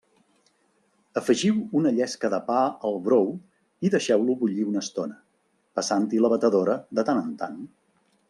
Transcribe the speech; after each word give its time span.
Afegiu 1.19 1.59
una 1.79 1.91
llesca 1.97 2.31
de 2.35 2.39
pa 2.47 2.61
al 2.89 2.97
brou 3.09 3.29
i 3.89 3.93
deixeu-lo 3.97 4.37
bullir 4.41 4.65
una 4.71 4.83
estona, 4.87 5.19
passant-hi 5.81 6.23
la 6.25 6.33
batedora 6.35 6.79
de 7.01 7.07
tant 7.11 7.23
en 7.27 7.31
tant. 7.45 7.63